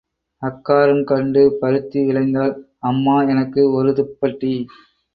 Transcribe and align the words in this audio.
அக்காரம் 0.41 1.03
கண்டு 1.03 1.57
பருத்தி 1.59 1.99
விளைந்தால் 2.05 2.53
அம்மா 2.83 3.17
எனக்கு 3.23 3.63
ஒருதுப்பட்டி. 3.73 4.53